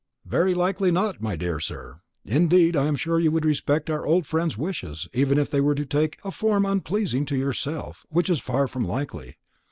[0.25, 2.01] "Very likely not, my dear sir.
[2.25, 5.75] Indeed, I am sure you would respect our poor friend's wishes, even if they were
[5.75, 9.37] to take a form unpleasing to yourself, which is far from likely.